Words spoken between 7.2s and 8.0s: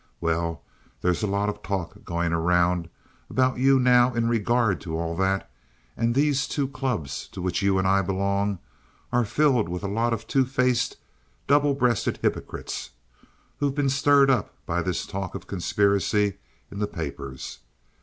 to which you and